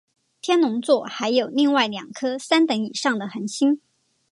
[0.41, 3.79] 天龙座还有另外两颗三等以上的恒星。